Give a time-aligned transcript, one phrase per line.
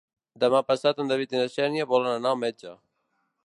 [0.43, 2.75] Demà passat en David i na Xènia volen anar al metge.